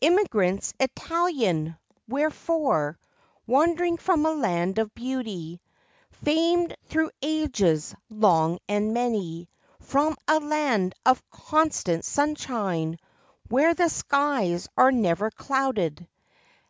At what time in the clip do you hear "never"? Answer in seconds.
14.92-15.30